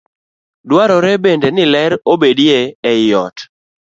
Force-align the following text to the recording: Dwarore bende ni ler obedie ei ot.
Dwarore 0.69 1.13
bende 1.23 1.47
ni 1.51 1.65
ler 1.73 1.91
obedie 2.13 2.59
ei 2.91 3.05
ot. 3.25 3.37